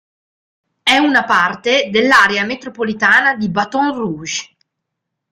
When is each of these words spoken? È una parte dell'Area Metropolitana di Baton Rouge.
È 0.81 0.97
una 0.97 1.25
parte 1.25 1.89
dell'Area 1.91 2.43
Metropolitana 2.43 3.35
di 3.35 3.49
Baton 3.49 3.93
Rouge. 3.93 4.55